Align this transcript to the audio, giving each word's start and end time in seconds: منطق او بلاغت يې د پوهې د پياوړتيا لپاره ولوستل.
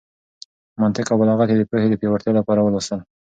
منطق 0.81 1.05
او 1.11 1.17
بلاغت 1.21 1.47
يې 1.51 1.57
د 1.59 1.63
پوهې 1.69 1.87
د 1.89 1.95
پياوړتيا 1.99 2.31
لپاره 2.39 2.61
ولوستل. 2.61 2.99